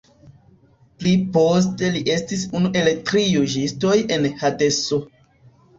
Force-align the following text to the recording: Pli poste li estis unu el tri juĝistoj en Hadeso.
Pli 1.03 1.11
poste 1.35 1.91
li 1.97 2.03
estis 2.15 2.47
unu 2.61 2.73
el 2.83 2.91
tri 3.11 3.27
juĝistoj 3.37 3.97
en 4.19 4.31
Hadeso. 4.43 5.03